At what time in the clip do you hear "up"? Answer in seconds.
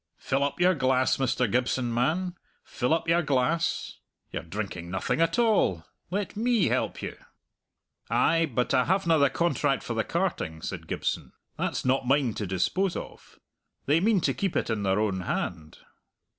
0.43-0.59, 2.91-3.07